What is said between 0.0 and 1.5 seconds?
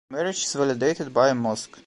The marriage is validated by a